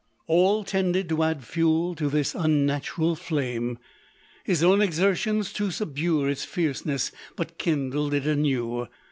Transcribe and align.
All 0.25 0.63
tended 0.63 1.09
to 1.09 1.21
add 1.21 1.43
fuel 1.45 1.93
to 1.93 2.09
this 2.09 2.33
unnatural 2.33 3.15
flame. 3.15 3.77
His 4.43 4.63
own 4.63 4.81
exertions 4.81 5.53
to 5.53 5.69
subdue 5.69 6.25
its 6.25 6.43
fierce 6.43 6.83
ness 6.87 7.11
but 7.35 7.59
kindled 7.59 8.15
it 8.15 8.25
anew. 8.25 8.87